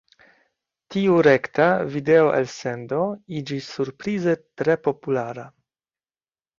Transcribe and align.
Tiu 0.95 1.17
rekta 1.27 1.67
video-elsendo 1.97 3.05
iĝis 3.43 3.71
surprize 3.77 4.37
tre 4.43 4.83
populara. 4.89 5.49